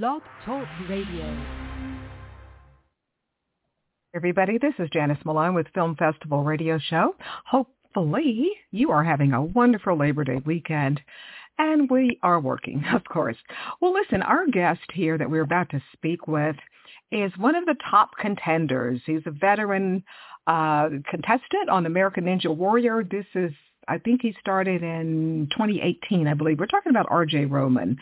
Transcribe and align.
Blog 0.00 0.22
Talk 0.46 0.66
Radio. 0.88 1.44
Everybody, 4.14 4.56
this 4.56 4.72
is 4.78 4.88
Janice 4.90 5.18
Malone 5.26 5.54
with 5.54 5.66
Film 5.74 5.96
Festival 5.96 6.44
Radio 6.44 6.78
Show. 6.78 7.14
Hopefully 7.44 8.52
you 8.70 8.90
are 8.90 9.04
having 9.04 9.34
a 9.34 9.44
wonderful 9.44 9.98
Labor 9.98 10.24
Day 10.24 10.40
weekend. 10.46 10.98
And 11.58 11.90
we 11.90 12.18
are 12.22 12.40
working, 12.40 12.82
of 12.94 13.04
course. 13.04 13.36
Well, 13.82 13.92
listen, 13.92 14.22
our 14.22 14.46
guest 14.46 14.80
here 14.94 15.18
that 15.18 15.28
we're 15.28 15.42
about 15.42 15.68
to 15.72 15.82
speak 15.92 16.26
with 16.26 16.56
is 17.10 17.30
one 17.36 17.54
of 17.54 17.66
the 17.66 17.76
top 17.90 18.12
contenders. 18.18 19.02
He's 19.04 19.26
a 19.26 19.30
veteran 19.30 20.04
uh, 20.46 20.88
contestant 21.10 21.68
on 21.70 21.84
American 21.84 22.24
Ninja 22.24 22.56
Warrior. 22.56 23.04
This 23.04 23.26
is 23.34 23.52
I 23.88 23.98
think 23.98 24.22
he 24.22 24.34
started 24.40 24.82
in 24.82 25.48
2018, 25.52 26.26
I 26.26 26.34
believe. 26.34 26.58
We're 26.58 26.66
talking 26.66 26.90
about 26.90 27.06
R.J. 27.10 27.46
Roman. 27.46 27.96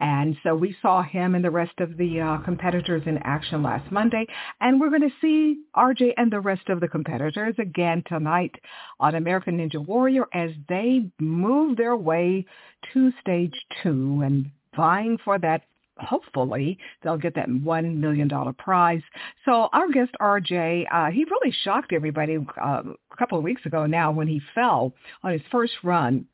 And 0.00 0.36
so 0.42 0.54
we 0.54 0.76
saw 0.80 1.02
him 1.02 1.34
and 1.34 1.44
the 1.44 1.50
rest 1.50 1.78
of 1.80 1.96
the 1.96 2.20
uh, 2.20 2.38
competitors 2.38 3.02
in 3.06 3.18
action 3.18 3.62
last 3.62 3.90
Monday. 3.92 4.26
And 4.60 4.80
we're 4.80 4.90
going 4.90 5.02
to 5.02 5.14
see 5.20 5.62
R.J. 5.74 6.14
and 6.16 6.32
the 6.32 6.40
rest 6.40 6.68
of 6.68 6.80
the 6.80 6.88
competitors 6.88 7.54
again 7.58 8.02
tonight 8.06 8.54
on 8.98 9.14
American 9.14 9.58
Ninja 9.58 9.84
Warrior 9.84 10.26
as 10.32 10.50
they 10.68 11.10
move 11.20 11.76
their 11.76 11.96
way 11.96 12.46
to 12.92 13.12
stage 13.20 13.54
two 13.82 14.22
and 14.24 14.50
vying 14.74 15.18
for 15.24 15.38
that 15.38 15.62
hopefully 15.98 16.78
they'll 17.02 17.16
get 17.16 17.34
that 17.34 17.48
one 17.48 18.00
million 18.00 18.28
dollar 18.28 18.52
prize. 18.52 19.02
So 19.44 19.68
our 19.72 19.90
guest 19.90 20.12
RJ, 20.20 20.86
uh, 20.92 21.10
he 21.10 21.24
really 21.24 21.54
shocked 21.62 21.92
everybody 21.92 22.38
uh, 22.62 22.82
a 23.12 23.16
couple 23.16 23.38
of 23.38 23.44
weeks 23.44 23.64
ago 23.66 23.86
now 23.86 24.10
when 24.10 24.28
he 24.28 24.40
fell 24.54 24.92
on 25.22 25.32
his 25.32 25.42
first 25.50 25.72
run 25.82 26.26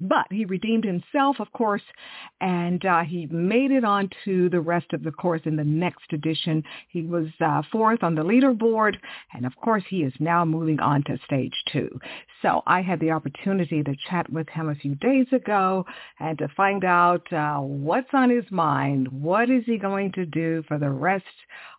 but 0.00 0.26
he 0.30 0.44
redeemed 0.44 0.84
himself, 0.84 1.36
of 1.40 1.52
course, 1.52 1.82
and 2.40 2.84
uh, 2.86 3.02
he 3.02 3.26
made 3.26 3.70
it 3.70 3.84
on 3.84 4.08
to 4.24 4.48
the 4.48 4.60
rest 4.60 4.92
of 4.92 5.02
the 5.02 5.10
course 5.10 5.42
in 5.44 5.56
the 5.56 5.64
next 5.64 6.12
edition. 6.12 6.62
He 6.88 7.02
was 7.02 7.28
uh, 7.40 7.62
fourth 7.70 8.02
on 8.02 8.14
the 8.14 8.22
leaderboard, 8.22 8.96
and 9.34 9.44
of 9.44 9.54
course 9.56 9.84
he 9.88 10.02
is 10.02 10.12
now 10.18 10.44
moving 10.44 10.80
on 10.80 11.04
to 11.04 11.18
stage 11.24 11.54
two. 11.72 11.98
So 12.42 12.62
I 12.66 12.80
had 12.80 13.00
the 13.00 13.10
opportunity 13.10 13.82
to 13.82 13.94
chat 14.08 14.30
with 14.32 14.48
him 14.48 14.68
a 14.70 14.74
few 14.74 14.94
days 14.94 15.26
ago 15.32 15.84
and 16.18 16.38
to 16.38 16.48
find 16.56 16.84
out 16.84 17.30
uh, 17.32 17.58
what's 17.58 18.08
on 18.12 18.30
his 18.30 18.50
mind. 18.50 19.08
What 19.08 19.50
is 19.50 19.64
he 19.66 19.76
going 19.76 20.12
to 20.12 20.24
do 20.24 20.64
for 20.66 20.78
the 20.78 20.90
rest 20.90 21.24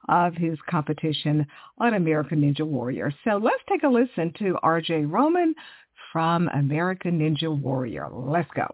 of 0.09 0.35
his 0.35 0.57
competition 0.69 1.47
on 1.79 1.95
American 1.95 2.41
Ninja 2.41 2.65
Warrior? 2.65 3.11
So 3.23 3.37
let's 3.37 3.63
take 3.67 3.83
a 3.83 3.87
listen 3.87 4.33
to 4.39 4.59
RJ 4.63 5.11
Roman 5.11 5.55
from 6.11 6.49
American 6.49 7.19
Ninja 7.19 7.55
Warrior. 7.59 8.09
Let's 8.11 8.49
go. 8.55 8.67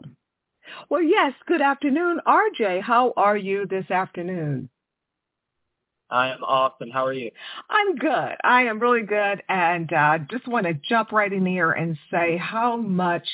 Well, 0.90 1.02
yes, 1.02 1.34
good 1.48 1.62
afternoon, 1.62 2.20
RJ. 2.28 2.82
How 2.82 3.14
are 3.16 3.38
you 3.38 3.66
this 3.68 3.90
afternoon? 3.90 4.70
I 6.10 6.30
am 6.30 6.44
awesome. 6.44 6.90
How 6.90 7.06
are 7.06 7.14
you? 7.14 7.32
I'm 7.70 7.96
good. 7.96 8.36
I 8.44 8.64
am 8.64 8.80
really 8.80 9.04
good. 9.04 9.44
And 9.50 9.92
uh, 9.92 10.20
just 10.32 10.48
want 10.48 10.66
to 10.66 10.74
jump 10.74 11.12
right 11.12 11.32
in 11.32 11.46
here 11.46 11.72
and 11.72 11.98
say 12.12 12.38
how 12.38 12.78
much 12.78 13.28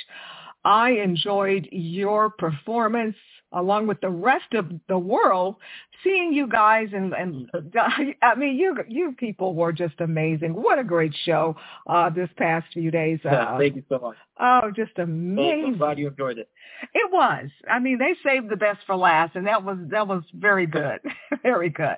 I 0.65 0.91
enjoyed 0.91 1.67
your 1.71 2.29
performance 2.29 3.15
along 3.53 3.87
with 3.87 4.01
the 4.01 4.09
rest 4.09 4.53
of 4.53 4.71
the 4.89 4.97
world, 4.97 5.55
seeing 6.03 6.33
you 6.33 6.47
guys 6.47 6.89
and 6.93 7.13
and 7.13 7.49
I 8.21 8.35
mean 8.35 8.57
you 8.57 8.75
you 8.87 9.13
people 9.17 9.53
were 9.53 9.71
just 9.71 9.99
amazing. 9.99 10.53
What 10.53 10.79
a 10.79 10.83
great 10.83 11.13
show 11.23 11.55
uh 11.87 12.09
this 12.09 12.29
past 12.37 12.65
few 12.73 12.91
days. 12.91 13.19
Uh, 13.33 13.57
thank 13.57 13.75
you 13.75 13.83
so 13.89 13.97
much. 13.97 14.15
Oh, 14.39 14.71
just 14.75 14.97
amazing. 14.99 15.65
I'm 15.65 15.77
glad 15.77 15.97
you 15.97 16.07
enjoyed 16.07 16.37
it. 16.37 16.49
It 16.93 17.11
was. 17.11 17.49
I 17.69 17.79
mean, 17.79 17.97
they 17.97 18.15
saved 18.23 18.47
the 18.49 18.55
best 18.55 18.79
for 18.85 18.95
last, 18.95 19.35
and 19.35 19.47
that 19.47 19.63
was 19.63 19.77
that 19.89 20.07
was 20.07 20.23
very 20.33 20.67
good, 20.67 20.99
very 21.43 21.69
good. 21.69 21.95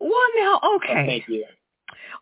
Well, 0.00 0.28
now, 0.36 0.60
okay. 0.76 1.06
Thank 1.06 1.28
you. 1.28 1.44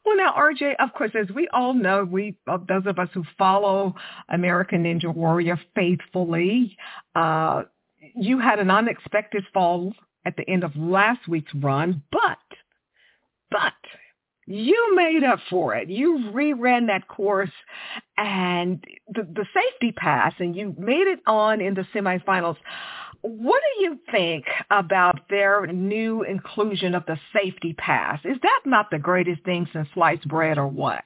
Well, 0.04 0.16
now, 0.16 0.34
RJ, 0.36 0.74
of 0.78 0.92
course, 0.92 1.12
as 1.18 1.34
we 1.34 1.48
all 1.52 1.72
know, 1.72 2.04
we 2.04 2.36
those 2.46 2.86
of 2.86 2.98
us 2.98 3.08
who 3.14 3.24
follow 3.38 3.94
American 4.28 4.84
Ninja 4.84 5.14
Warrior 5.14 5.58
faithfully, 5.74 6.76
uh, 7.14 7.62
you 8.14 8.38
had 8.38 8.58
an 8.58 8.70
unexpected 8.70 9.44
fall 9.54 9.94
at 10.26 10.36
the 10.36 10.48
end 10.48 10.62
of 10.62 10.76
last 10.76 11.26
week's 11.26 11.54
run, 11.54 12.02
but, 12.12 12.38
but 13.50 13.72
you 14.46 14.94
made 14.94 15.24
up 15.24 15.38
for 15.48 15.74
it. 15.74 15.88
You 15.88 16.30
reran 16.34 16.88
that 16.88 17.08
course 17.08 17.50
and 18.18 18.84
the, 19.08 19.22
the 19.22 19.46
safety 19.54 19.92
pass 19.92 20.34
and 20.38 20.54
you 20.54 20.74
made 20.78 21.06
it 21.06 21.20
on 21.26 21.60
in 21.60 21.74
the 21.74 21.86
semifinals. 21.94 22.56
What 23.26 23.62
do 23.62 23.84
you 23.84 23.98
think 24.10 24.44
about 24.70 25.28
their 25.30 25.66
new 25.66 26.24
inclusion 26.24 26.94
of 26.94 27.06
the 27.06 27.18
safety 27.32 27.72
pass? 27.72 28.20
Is 28.24 28.36
that 28.42 28.60
not 28.66 28.90
the 28.90 28.98
greatest 28.98 29.42
thing 29.44 29.66
since 29.72 29.88
sliced 29.94 30.28
bread 30.28 30.58
or 30.58 30.68
what? 30.68 31.04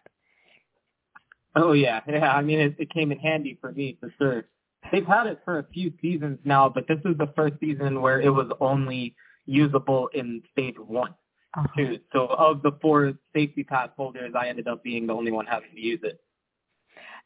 Oh 1.55 1.73
yeah, 1.73 2.01
yeah. 2.09 2.33
I 2.33 2.43
mean, 2.43 2.59
it, 2.59 2.77
it 2.79 2.91
came 2.91 3.13
in 3.13 3.19
handy 3.19 3.57
for 3.61 3.71
me 3.71 3.97
for 4.01 4.13
sure 4.19 4.47
they've 4.91 5.07
had 5.07 5.27
it 5.27 5.41
for 5.45 5.59
a 5.59 5.65
few 5.73 5.93
seasons 6.01 6.39
now, 6.45 6.69
but 6.69 6.87
this 6.89 6.99
is 7.05 7.17
the 7.19 7.33
first 7.37 7.55
season 7.61 8.01
where 8.01 8.21
it 8.21 8.31
was 8.31 8.51
only 8.61 9.15
usable 9.47 10.09
in 10.15 10.43
stage 10.53 10.77
one. 10.79 11.15
Uh-huh. 11.57 11.67
Too. 11.77 11.99
So 12.13 12.27
of 12.27 12.63
the 12.63 12.73
four 12.83 13.15
safety 13.35 13.65
pass 13.65 13.89
holders, 13.97 14.33
I 14.39 14.49
ended 14.49 14.69
up 14.69 14.85
being 14.85 15.07
the 15.07 15.15
only 15.15 15.33
one 15.33 15.47
having 15.47 15.71
to 15.75 15.81
use 15.81 16.01
it. 16.03 16.21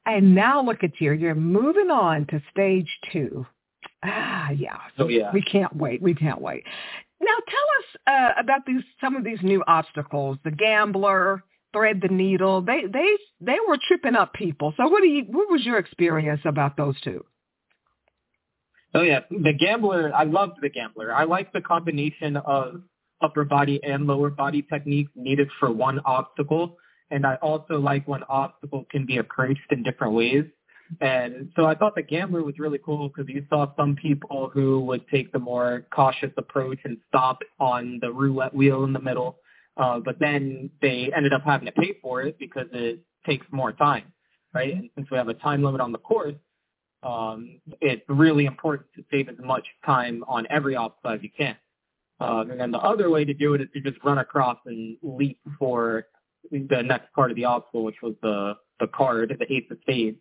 And 0.06 0.34
now 0.34 0.62
look 0.62 0.84
at 0.84 1.00
you. 1.00 1.12
You're 1.12 1.34
moving 1.34 1.90
on 1.90 2.26
to 2.26 2.42
stage 2.50 2.88
two. 3.12 3.46
Ah, 4.02 4.50
yeah. 4.50 4.78
So 4.96 5.08
yeah. 5.08 5.30
We 5.32 5.42
can't 5.42 5.74
wait. 5.76 6.02
We 6.02 6.14
can't 6.14 6.40
wait. 6.40 6.64
Now 7.20 7.36
tell 7.48 7.66
us 7.78 8.34
uh, 8.36 8.40
about 8.40 8.66
these 8.66 8.82
some 9.00 9.16
of 9.16 9.24
these 9.24 9.38
new 9.42 9.62
obstacles. 9.66 10.38
The 10.44 10.50
gambler, 10.50 11.44
thread 11.72 12.00
the 12.02 12.08
needle. 12.08 12.62
They 12.62 12.82
they 12.92 13.16
they 13.40 13.58
were 13.66 13.78
tripping 13.86 14.16
up 14.16 14.32
people. 14.34 14.74
So 14.76 14.88
what 14.88 15.02
do 15.02 15.08
you 15.08 15.24
what 15.28 15.50
was 15.50 15.64
your 15.64 15.78
experience 15.78 16.40
about 16.44 16.76
those 16.76 17.00
two? 17.00 17.24
Oh 18.94 19.02
yeah, 19.02 19.20
the 19.30 19.52
gambler. 19.52 20.12
I 20.14 20.24
loved 20.24 20.58
the 20.60 20.68
gambler. 20.68 21.14
I 21.14 21.24
like 21.24 21.52
the 21.52 21.60
combination 21.60 22.36
of 22.36 22.82
upper 23.22 23.44
body 23.44 23.80
and 23.82 24.06
lower 24.06 24.30
body 24.30 24.62
techniques 24.62 25.12
needed 25.14 25.48
for 25.60 25.72
one 25.72 26.00
obstacle, 26.04 26.76
and 27.10 27.24
I 27.24 27.36
also 27.36 27.78
like 27.78 28.06
when 28.06 28.22
obstacles 28.24 28.86
can 28.90 29.06
be 29.06 29.18
approached 29.18 29.70
in 29.70 29.82
different 29.82 30.14
ways. 30.14 30.44
And 31.00 31.50
so 31.56 31.64
I 31.64 31.74
thought 31.74 31.94
the 31.94 32.02
gambler 32.02 32.42
was 32.42 32.58
really 32.58 32.78
cool 32.78 33.08
because 33.08 33.28
you 33.28 33.44
saw 33.48 33.74
some 33.76 33.96
people 33.96 34.50
who 34.52 34.80
would 34.80 35.06
take 35.08 35.32
the 35.32 35.38
more 35.38 35.86
cautious 35.94 36.32
approach 36.36 36.78
and 36.84 36.98
stop 37.08 37.38
on 37.58 37.98
the 38.02 38.12
roulette 38.12 38.54
wheel 38.54 38.84
in 38.84 38.92
the 38.92 39.00
middle, 39.00 39.38
uh, 39.76 40.00
but 40.00 40.18
then 40.18 40.70
they 40.80 41.10
ended 41.16 41.32
up 41.32 41.42
having 41.44 41.66
to 41.66 41.72
pay 41.72 41.94
for 42.02 42.22
it 42.22 42.38
because 42.38 42.66
it 42.72 43.00
takes 43.26 43.46
more 43.50 43.72
time, 43.72 44.12
right? 44.52 44.74
And 44.74 44.90
since 44.94 45.10
we 45.10 45.16
have 45.16 45.28
a 45.28 45.34
time 45.34 45.62
limit 45.62 45.80
on 45.80 45.92
the 45.92 45.98
course, 45.98 46.34
um, 47.02 47.60
it's 47.80 48.02
really 48.08 48.44
important 48.44 48.88
to 48.96 49.04
save 49.10 49.28
as 49.28 49.36
much 49.42 49.66
time 49.84 50.22
on 50.28 50.46
every 50.50 50.76
obstacle 50.76 51.12
as 51.12 51.20
you 51.22 51.30
can. 51.36 51.56
Um, 52.20 52.50
and 52.52 52.60
then 52.60 52.70
the 52.70 52.78
other 52.78 53.10
way 53.10 53.24
to 53.24 53.34
do 53.34 53.54
it 53.54 53.60
is 53.60 53.68
to 53.74 53.80
just 53.80 54.02
run 54.04 54.18
across 54.18 54.58
and 54.66 54.96
leap 55.02 55.40
for 55.58 56.06
the 56.50 56.82
next 56.82 57.12
part 57.14 57.30
of 57.30 57.36
the 57.36 57.46
obstacle, 57.46 57.84
which 57.84 58.02
was 58.02 58.14
the 58.22 58.54
the 58.78 58.86
card, 58.88 59.34
the 59.38 59.52
eighth 59.52 59.70
of 59.70 59.78
spades. 59.82 60.18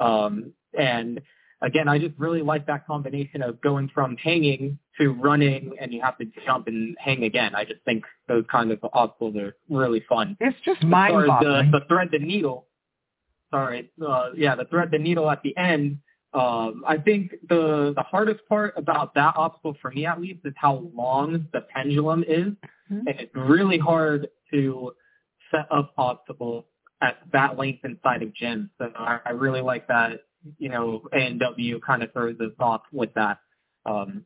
Um, 0.00 0.52
and 0.78 1.20
again, 1.62 1.88
I 1.88 1.98
just 1.98 2.14
really 2.18 2.42
like 2.42 2.66
that 2.66 2.86
combination 2.86 3.42
of 3.42 3.60
going 3.60 3.90
from 3.94 4.16
hanging 4.16 4.78
to 4.98 5.10
running, 5.10 5.74
and 5.80 5.92
you 5.92 6.00
have 6.02 6.18
to 6.18 6.26
jump 6.44 6.66
and 6.66 6.96
hang 6.98 7.24
again. 7.24 7.54
I 7.54 7.64
just 7.64 7.82
think 7.84 8.04
those 8.26 8.44
kind 8.50 8.70
of 8.70 8.78
obstacles 8.92 9.36
are 9.36 9.56
really 9.68 10.04
fun. 10.08 10.36
It's 10.40 10.58
just 10.64 10.82
mind-boggling. 10.82 11.70
The, 11.70 11.78
the 11.78 11.84
thread 11.86 12.08
the 12.12 12.18
needle. 12.18 12.66
Sorry, 13.50 13.90
uh, 14.06 14.30
yeah, 14.36 14.54
the 14.54 14.66
thread 14.66 14.90
the 14.90 14.98
needle 14.98 15.30
at 15.30 15.42
the 15.42 15.56
end 15.56 15.98
um, 16.34 16.84
I 16.86 16.98
think 16.98 17.32
the 17.48 17.94
the 17.96 18.02
hardest 18.02 18.40
part 18.48 18.74
about 18.76 19.14
that 19.14 19.34
obstacle 19.36 19.76
for 19.80 19.90
me 19.90 20.04
at 20.04 20.20
least 20.20 20.40
is 20.44 20.52
how 20.56 20.90
long 20.94 21.46
the 21.54 21.62
pendulum 21.74 22.22
is, 22.22 22.48
mm-hmm. 22.92 23.06
and 23.06 23.20
it's 23.20 23.34
really 23.34 23.78
hard 23.78 24.28
to 24.52 24.92
set 25.50 25.66
up 25.70 25.94
obstacles 25.96 26.64
at 27.00 27.18
that 27.32 27.58
length 27.58 27.84
inside 27.84 28.22
of 28.22 28.34
gym. 28.34 28.70
So 28.78 28.90
I, 28.96 29.20
I 29.26 29.30
really 29.30 29.60
like 29.60 29.86
that. 29.88 30.20
You 30.58 30.68
know, 30.68 31.02
ANW 31.12 31.80
kind 31.82 32.02
of 32.02 32.12
throws 32.12 32.38
us 32.40 32.52
off 32.60 32.82
with 32.92 33.12
that, 33.14 33.38
um, 33.86 34.24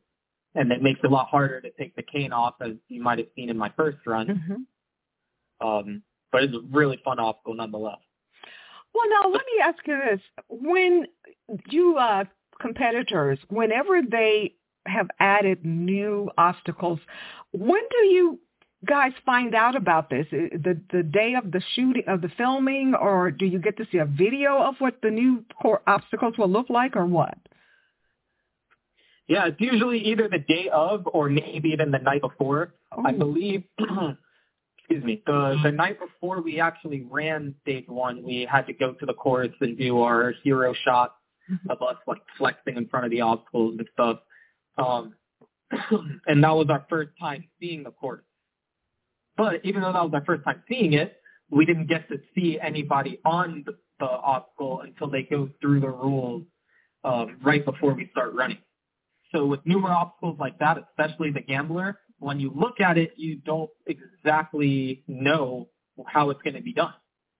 and 0.55 0.71
it 0.71 0.81
makes 0.81 0.99
it 1.03 1.07
a 1.07 1.09
lot 1.09 1.27
harder 1.27 1.59
to 1.61 1.71
take 1.71 1.95
the 1.95 2.03
cane 2.03 2.31
off, 2.31 2.55
as 2.61 2.73
you 2.87 3.01
might 3.01 3.17
have 3.17 3.27
seen 3.35 3.49
in 3.49 3.57
my 3.57 3.71
first 3.75 3.97
run. 4.05 4.27
Mm-hmm. 4.27 5.67
Um, 5.67 6.03
but 6.31 6.43
it's 6.43 6.53
a 6.53 6.61
really 6.71 6.99
fun 7.03 7.19
obstacle 7.19 7.55
nonetheless. 7.55 7.99
Well, 8.93 9.09
now 9.09 9.29
let 9.29 9.41
me 9.41 9.63
ask 9.63 9.87
you 9.87 9.99
this: 10.11 10.21
when 10.49 11.07
you 11.69 11.97
uh, 11.97 12.25
competitors, 12.61 13.39
whenever 13.49 14.01
they 14.01 14.55
have 14.85 15.07
added 15.19 15.65
new 15.65 16.29
obstacles, 16.37 16.99
when 17.51 17.81
do 17.89 18.05
you 18.07 18.39
guys 18.85 19.11
find 19.25 19.55
out 19.55 19.75
about 19.75 20.09
this? 20.09 20.25
The 20.31 20.79
the 20.91 21.03
day 21.03 21.35
of 21.35 21.51
the 21.51 21.61
shooting 21.75 22.03
of 22.07 22.21
the 22.21 22.29
filming, 22.37 22.93
or 22.95 23.31
do 23.31 23.45
you 23.45 23.59
get 23.59 23.77
to 23.77 23.87
see 23.91 23.97
a 23.97 24.05
video 24.05 24.57
of 24.61 24.75
what 24.79 24.95
the 25.01 25.09
new 25.09 25.43
core 25.61 25.81
obstacles 25.87 26.37
will 26.37 26.49
look 26.49 26.69
like, 26.69 26.95
or 26.95 27.05
what? 27.05 27.37
Yeah, 29.27 29.47
it's 29.47 29.59
usually 29.59 29.99
either 29.99 30.27
the 30.27 30.39
day 30.39 30.69
of 30.71 31.07
or 31.11 31.29
maybe 31.29 31.69
even 31.69 31.91
the 31.91 31.99
night 31.99 32.21
before. 32.21 32.73
Oh. 32.91 33.03
I 33.05 33.13
believe 33.13 33.63
excuse 33.79 35.03
me, 35.03 35.23
the 35.25 35.57
the 35.63 35.71
night 35.71 35.97
before 35.99 36.41
we 36.41 36.59
actually 36.59 37.07
ran 37.09 37.55
stage 37.61 37.87
one, 37.87 38.23
we 38.23 38.47
had 38.49 38.67
to 38.67 38.73
go 38.73 38.93
to 38.93 39.05
the 39.05 39.13
course 39.13 39.53
and 39.61 39.77
do 39.77 40.01
our 40.01 40.33
hero 40.43 40.73
shot 40.83 41.15
of 41.69 41.81
us 41.81 41.95
like 42.07 42.21
flexing 42.37 42.77
in 42.77 42.87
front 42.87 43.05
of 43.05 43.11
the 43.11 43.21
obstacles 43.21 43.75
and 43.77 43.87
stuff. 43.93 44.19
Um, 44.77 45.15
and 46.27 46.43
that 46.43 46.55
was 46.55 46.67
our 46.69 46.85
first 46.89 47.11
time 47.19 47.45
seeing 47.59 47.83
the 47.83 47.91
course. 47.91 48.23
But 49.37 49.61
even 49.63 49.81
though 49.81 49.93
that 49.93 50.03
was 50.03 50.11
our 50.13 50.25
first 50.25 50.43
time 50.43 50.63
seeing 50.67 50.93
it, 50.93 51.17
we 51.49 51.65
didn't 51.65 51.87
get 51.87 52.07
to 52.09 52.19
see 52.35 52.59
anybody 52.59 53.19
on 53.25 53.63
the, 53.65 53.77
the 53.99 54.05
obstacle 54.05 54.81
until 54.81 55.09
they 55.09 55.23
go 55.23 55.49
through 55.61 55.79
the 55.81 55.89
rules 55.89 56.43
um, 57.03 57.37
right 57.43 57.63
before 57.65 57.93
we 57.93 58.07
start 58.11 58.33
running. 58.33 58.59
So 59.33 59.45
with 59.45 59.61
newer 59.65 59.91
obstacles 59.91 60.37
like 60.39 60.59
that, 60.59 60.77
especially 60.77 61.31
the 61.31 61.41
gambler, 61.41 61.99
when 62.19 62.39
you 62.39 62.51
look 62.55 62.79
at 62.79 62.97
it, 62.97 63.13
you 63.17 63.37
don't 63.37 63.69
exactly 63.87 65.03
know 65.07 65.69
how 66.05 66.29
it's 66.29 66.41
going 66.41 66.55
to 66.55 66.61
be 66.61 66.73
done, 66.73 66.93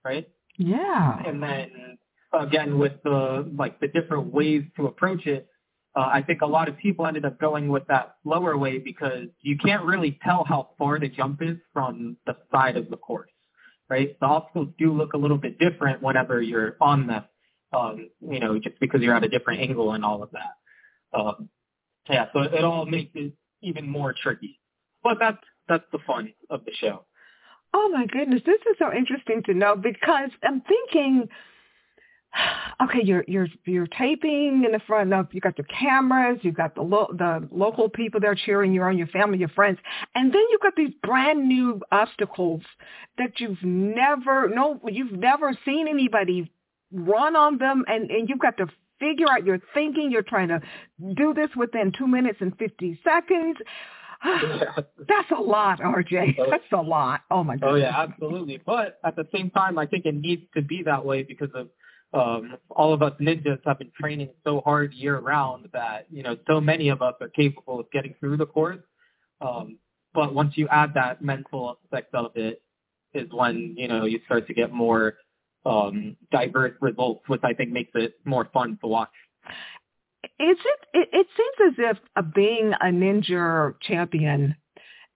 right? 0.04 0.28
Yeah. 0.58 1.22
And 1.26 1.42
then 1.42 1.98
again, 2.34 2.78
with 2.78 2.94
the 3.04 3.52
like 3.56 3.80
the 3.80 3.88
different 3.88 4.34
ways 4.34 4.64
to 4.78 4.88
approach 4.88 5.26
it, 5.26 5.48
uh, 5.96 6.10
I 6.12 6.24
think 6.24 6.42
a 6.42 6.48
lot 6.48 6.68
of 6.68 6.78
people 6.78 7.06
ended 7.06 7.26
up 7.26 7.40
going 7.40 7.70
with 7.70 7.86
that 7.88 8.16
lower 8.26 8.58
way 8.58 8.80
because 8.80 9.28
you 9.42 9.58
can't 9.58 9.84
really 9.84 10.20
tell 10.24 10.44
how 10.44 10.70
far 10.78 11.00
the 11.00 11.08
jump 11.08 11.42
is 11.42 11.58
from 11.72 12.18
the 12.26 12.36
side 12.52 12.78
of 12.78 12.90
the 12.90 12.98
course, 12.98 13.30
right? 13.90 14.18
The 14.20 14.26
obstacles 14.26 14.70
do 14.80 14.92
look 14.92 15.14
a 15.14 15.18
little 15.18 15.38
bit 15.38 15.60
different 15.60 16.02
whenever 16.02 16.42
you're 16.42 16.78
on 16.82 17.08
them, 17.08 17.24
um, 17.74 18.10
you 18.28 18.40
know, 18.40 18.58
just 18.60 18.80
because 18.80 19.02
you're 19.02 19.16
at 19.16 19.24
a 19.24 19.30
different 19.30 19.62
angle 19.62 19.92
and 19.94 20.04
all 20.04 20.24
of 20.24 20.32
that. 20.32 21.18
Um, 21.18 21.50
yeah, 22.10 22.26
so 22.34 22.42
it 22.42 22.64
all 22.64 22.86
makes 22.86 23.12
it 23.14 23.34
even 23.62 23.88
more 23.88 24.14
tricky. 24.14 24.60
But 25.04 25.18
that's 25.20 25.38
that's 25.68 25.86
the 25.92 26.00
fun 26.08 26.34
of 26.50 26.66
the 26.66 26.72
show. 26.74 27.06
Oh 27.74 27.90
my 27.90 28.06
goodness, 28.06 28.42
this 28.46 28.60
is 28.70 28.78
so 28.78 28.94
interesting 28.94 29.44
to 29.44 29.54
know 29.54 29.76
because 29.76 30.30
I'm 30.44 30.62
thinking, 30.62 31.28
okay, 32.82 33.02
you're 33.04 33.24
you're 33.28 33.48
you're 33.66 33.88
taping 33.88 34.64
in 34.66 34.72
the 34.72 34.82
front 34.88 35.14
of 35.14 35.28
you 35.34 35.42
got 35.42 35.58
the 35.58 35.64
cameras, 35.64 36.40
you've 36.42 36.56
got 36.56 36.76
the 36.76 36.82
lo- 36.82 37.14
the 37.18 37.48
local 37.52 37.90
people 37.90 38.20
there 38.20 38.36
cheering 38.36 38.74
you 38.74 38.82
on, 38.82 38.98
your 38.98 39.08
family, 39.08 39.38
your 39.38 39.50
friends, 39.50 39.80
and 40.16 40.34
then 40.34 40.42
you've 40.50 40.62
got 40.62 40.76
these 40.76 40.94
brand 41.04 41.48
new 41.48 41.82
obstacles 41.92 42.62
that 43.18 43.40
you've 43.40 43.62
never 43.64 44.50
no 44.50 44.80
you've 44.88 45.12
never 45.12 45.58
seen 45.66 45.88
anybody 45.88 46.52
run 46.92 47.36
on 47.36 47.58
them, 47.58 47.84
and 47.88 48.10
and 48.10 48.30
you've 48.30 48.40
got 48.40 48.58
to 48.58 48.68
figure 49.00 49.28
out 49.30 49.46
your 49.46 49.60
thinking. 49.74 50.12
You're 50.12 50.24
trying 50.24 50.50
to 50.50 50.62
do 51.16 51.34
this 51.34 51.50
within 51.56 51.92
two 51.98 52.08
minutes 52.08 52.38
and 52.42 52.58
fifty 52.58 53.00
seconds. 53.04 53.58
That's 54.24 55.32
a 55.38 55.42
lot, 55.42 55.80
RJ. 55.80 56.36
Oh. 56.40 56.48
That's 56.50 56.64
a 56.72 56.82
lot. 56.82 57.22
Oh 57.30 57.44
my 57.44 57.56
goodness. 57.56 57.72
Oh 57.74 57.76
yeah, 57.76 58.02
absolutely. 58.02 58.62
But 58.66 59.00
at 59.04 59.16
the 59.16 59.28
same 59.36 59.50
time, 59.52 59.78
I 59.78 59.86
think 59.86 60.06
it 60.06 60.16
needs 60.16 60.44
to 60.56 60.62
be 60.62 60.84
that 60.84 61.06
way 61.06 61.24
because 61.24 61.50
of 61.54 61.68
um, 62.14 62.58
all 62.70 62.94
of 62.94 63.02
us 63.02 63.14
ninjas 63.20 63.60
have 63.66 63.80
been 63.80 63.92
training 64.00 64.30
so 64.44 64.62
hard 64.62 64.94
year 64.94 65.20
round 65.20 65.68
that 65.74 66.06
you 66.12 66.24
know 66.24 66.38
so 66.48 66.62
many 66.62 66.90
of 66.90 67.02
us 67.02 67.16
are 67.22 67.30
capable 67.30 67.80
of 67.80 67.92
getting 67.92 68.14
through 68.20 68.38
the 68.38 68.46
course. 68.46 68.80
Um, 69.42 69.78
but 70.14 70.34
once 70.34 70.54
you 70.56 70.68
add 70.70 70.94
that 70.94 71.24
mental 71.24 71.78
aspect 71.84 72.14
of 72.14 72.32
it, 72.36 72.62
is 73.14 73.28
when 73.32 73.76
you 73.78 73.88
know 73.88 74.06
you 74.06 74.20
start 74.26 74.48
to 74.48 74.54
get 74.54 74.72
more 74.72 75.16
um, 75.66 76.16
diverse 76.32 76.74
results, 76.82 77.22
which 77.28 77.42
I 77.44 77.54
think 77.54 77.72
makes 77.72 77.92
it 77.96 78.16
more 78.26 78.48
fun 78.54 78.78
to 78.82 78.88
watch. 78.88 79.10
Is 80.40 80.58
it, 80.58 80.80
it? 80.94 81.10
It 81.12 81.28
seems 81.38 81.74
as 81.80 81.98
if 82.18 82.34
being 82.34 82.74
a 82.74 82.86
ninja 82.86 83.74
champion 83.82 84.56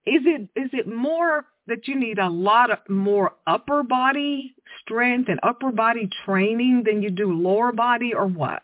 is 0.05 0.21
it 0.25 0.49
is 0.55 0.69
it 0.73 0.87
more 0.87 1.45
that 1.67 1.87
you 1.87 1.99
need 1.99 2.19
a 2.19 2.29
lot 2.29 2.71
of 2.71 2.79
more 2.89 3.33
upper 3.45 3.83
body 3.83 4.55
strength 4.81 5.29
and 5.29 5.39
upper 5.43 5.71
body 5.71 6.09
training 6.25 6.83
than 6.85 7.01
you 7.01 7.09
do 7.09 7.31
lower 7.33 7.71
body, 7.71 8.13
or 8.13 8.27
what? 8.27 8.63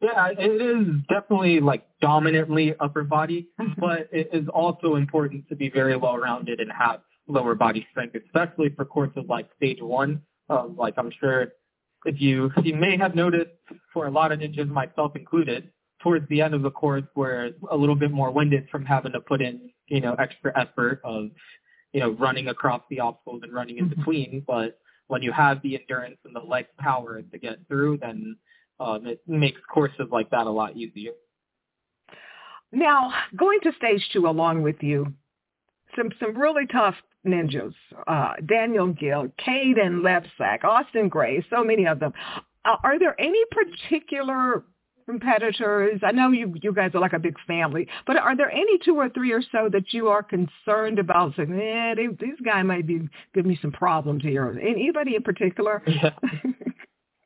Yeah, 0.00 0.28
it 0.38 0.60
is 0.60 0.86
definitely 1.08 1.60
like 1.60 1.86
dominantly 2.00 2.74
upper 2.78 3.04
body, 3.04 3.48
but 3.78 4.08
it 4.12 4.30
is 4.32 4.48
also 4.48 4.96
important 4.96 5.48
to 5.48 5.56
be 5.56 5.70
very 5.70 5.96
well 5.96 6.18
rounded 6.18 6.60
and 6.60 6.70
have 6.70 7.00
lower 7.26 7.54
body 7.54 7.86
strength, 7.90 8.14
especially 8.14 8.68
for 8.76 8.84
courses 8.84 9.24
like 9.28 9.48
stage 9.56 9.78
one. 9.80 10.22
Um, 10.50 10.76
like 10.78 10.94
I'm 10.98 11.10
sure 11.20 11.48
if 12.04 12.20
you 12.20 12.50
you 12.62 12.76
may 12.76 12.98
have 12.98 13.14
noticed 13.14 13.50
for 13.92 14.06
a 14.06 14.10
lot 14.10 14.30
of 14.30 14.40
ninjas, 14.40 14.68
myself 14.68 15.16
included, 15.16 15.70
towards 16.02 16.28
the 16.28 16.42
end 16.42 16.54
of 16.54 16.62
the 16.62 16.70
course, 16.70 17.04
we're 17.16 17.52
a 17.70 17.76
little 17.76 17.96
bit 17.96 18.10
more 18.10 18.30
winded 18.30 18.68
from 18.70 18.84
having 18.84 19.12
to 19.12 19.20
put 19.20 19.40
in 19.40 19.70
you 19.94 20.00
know 20.00 20.14
extra 20.14 20.52
effort 20.58 21.00
of 21.04 21.30
you 21.92 22.00
know 22.00 22.10
running 22.10 22.48
across 22.48 22.82
the 22.90 22.98
obstacles 22.98 23.42
and 23.44 23.52
running 23.52 23.78
in 23.78 23.88
between. 23.88 24.42
But 24.46 24.80
when 25.06 25.22
you 25.22 25.30
have 25.30 25.62
the 25.62 25.78
endurance 25.78 26.18
and 26.24 26.34
the 26.34 26.40
leg 26.40 26.66
power 26.78 27.22
to 27.22 27.38
get 27.38 27.58
through, 27.68 27.98
then 27.98 28.36
um, 28.80 29.06
it 29.06 29.20
makes 29.28 29.60
courses 29.72 30.08
like 30.10 30.30
that 30.30 30.46
a 30.46 30.50
lot 30.50 30.76
easier. 30.76 31.12
Now, 32.72 33.12
going 33.36 33.60
to 33.62 33.72
stage 33.76 34.04
two 34.12 34.26
along 34.26 34.62
with 34.62 34.82
you, 34.82 35.12
some 35.94 36.10
some 36.18 36.36
really 36.36 36.66
tough 36.66 36.96
ninjas. 37.24 37.74
Uh, 38.08 38.32
Daniel 38.44 38.88
Gil, 38.88 39.28
Kaden 39.46 40.02
Lebsack, 40.02 40.64
Austin 40.64 41.08
Gray, 41.08 41.46
so 41.50 41.62
many 41.62 41.86
of 41.86 42.00
them. 42.00 42.12
Uh, 42.64 42.76
are 42.82 42.98
there 42.98 43.14
any 43.20 43.42
particular 43.52 44.64
competitors? 45.06 46.00
I 46.02 46.12
know 46.12 46.30
you 46.30 46.54
you 46.62 46.72
guys 46.72 46.92
are 46.94 47.00
like 47.00 47.12
a 47.12 47.18
big 47.18 47.36
family, 47.46 47.88
but 48.06 48.16
are 48.16 48.36
there 48.36 48.50
any 48.50 48.78
two 48.84 48.96
or 48.96 49.08
three 49.08 49.32
or 49.32 49.42
so 49.52 49.68
that 49.72 49.92
you 49.92 50.08
are 50.08 50.22
concerned 50.22 50.98
about? 50.98 51.34
Saying, 51.36 51.52
eh, 51.52 51.94
they, 51.94 52.06
these 52.06 52.38
guys 52.44 52.64
might 52.64 52.86
be 52.86 53.08
giving 53.34 53.50
me 53.50 53.58
some 53.60 53.72
problems 53.72 54.22
here. 54.22 54.48
Anybody 54.60 55.16
in 55.16 55.22
particular? 55.22 55.82
Yeah. 55.86 56.10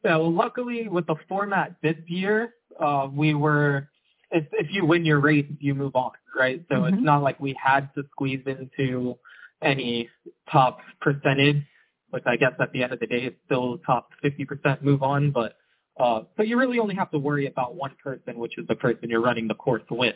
yeah. 0.05 0.17
Well, 0.17 0.33
luckily 0.33 0.89
with 0.89 1.07
the 1.07 1.17
format 1.29 1.77
this 1.83 1.97
year, 2.07 2.55
uh, 2.81 3.09
we 3.13 3.35
were. 3.35 3.89
If, 4.31 4.45
if 4.53 4.67
you 4.71 4.85
win 4.85 5.07
your 5.07 5.21
race, 5.21 5.47
you 5.59 5.75
move 5.75 5.97
on, 5.97 6.11
right? 6.39 6.63
So 6.69 6.75
Mhm. 6.83 6.93
it's 6.93 7.03
not 7.03 7.23
like 7.23 7.41
we 7.41 7.55
had 7.55 7.89
to 7.95 8.05
squeeze 8.11 8.43
into 8.45 9.17
any 9.63 10.11
top 10.53 10.81
percentage, 11.01 11.63
which 12.11 12.25
I 12.27 12.37
guess 12.37 12.53
at 12.61 12.71
the 12.73 12.83
end 12.83 12.93
of 12.93 13.01
the 13.01 13.07
day 13.07 13.23
is 13.25 13.33
still 13.47 13.79
top 13.87 14.11
50% 14.23 14.83
move 14.83 15.03
on, 15.03 15.31
but 15.31 15.57
uh, 15.99 16.23
so 16.37 16.43
you 16.43 16.59
really 16.59 16.79
only 16.79 16.95
have 16.95 17.11
to 17.11 17.19
worry 17.19 17.47
about 17.47 17.75
one 17.75 17.93
person, 18.03 18.39
which 18.39 18.57
is 18.59 18.67
the 18.69 18.77
person 18.77 19.11
you're 19.11 19.21
running 19.21 19.49
the 19.49 19.55
course 19.55 19.83
with. 19.91 20.15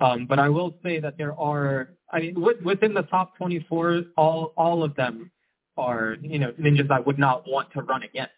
Um, 0.00 0.26
but 0.26 0.38
I 0.38 0.48
will 0.48 0.76
say 0.82 1.00
that 1.00 1.18
there 1.18 1.38
are, 1.38 1.90
I 2.12 2.20
mean, 2.20 2.40
with, 2.40 2.62
within 2.62 2.94
the 2.94 3.02
top 3.02 3.36
24, 3.36 4.04
all 4.16 4.52
all 4.56 4.84
of 4.84 4.94
them 4.94 5.30
are, 5.76 6.16
you 6.22 6.38
know, 6.38 6.52
ninjas 6.52 6.90
I 6.90 7.00
would 7.00 7.18
not 7.18 7.44
want 7.48 7.72
to 7.72 7.82
run 7.82 8.02
against, 8.02 8.32